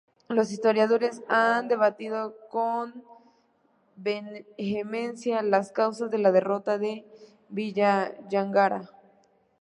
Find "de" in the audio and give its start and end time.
6.09-6.17, 6.79-7.05